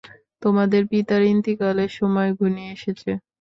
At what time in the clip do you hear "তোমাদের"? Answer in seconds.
0.41-0.81